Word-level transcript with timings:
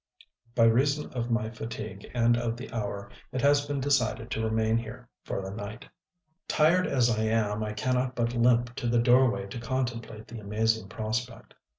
By 0.55 0.63
reason 0.63 1.13
of 1.13 1.29
my 1.29 1.51
fatigue 1.51 2.09
and 2.15 2.35
of 2.35 2.57
the 2.57 2.73
hour, 2.73 3.11
it 3.31 3.41
has 3.43 3.67
been 3.67 3.79
decided 3.79 4.31
to 4.31 4.43
remain 4.43 4.77
here 4.79 5.07
for 5.23 5.43
the 5.43 5.51
night. 5.51 5.87
Tired 6.47 6.87
as 6.87 7.07
I 7.11 7.21
am, 7.25 7.63
I 7.63 7.73
cannot 7.73 8.15
but 8.15 8.33
limp 8.33 8.73
to 8.77 8.87
the 8.87 8.97
doorway 8.97 9.45
to 9.45 9.59
contemplate 9.59 10.27
the 10.27 10.39
amazing 10.39 10.89
prospect. 10.89 11.53